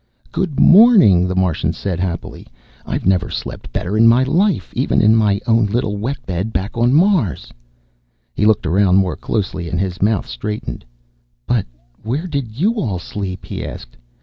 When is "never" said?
3.03-3.29